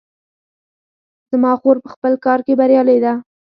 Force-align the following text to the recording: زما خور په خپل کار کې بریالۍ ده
زما 1.31 1.51
خور 1.61 1.77
په 1.83 1.89
خپل 1.93 2.13
کار 2.25 2.39
کې 2.45 2.53
بریالۍ 2.59 2.99
ده 3.05 3.13